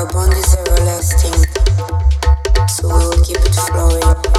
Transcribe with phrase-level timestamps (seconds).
[0.00, 1.44] Our bond is everlasting,
[2.68, 4.29] so we will keep it flowing.